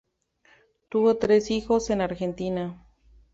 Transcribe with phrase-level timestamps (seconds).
[0.89, 2.83] Tuvo tres hijos, en Argentina.